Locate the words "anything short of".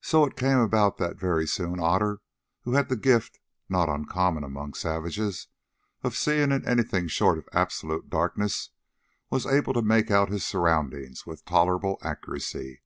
6.66-7.50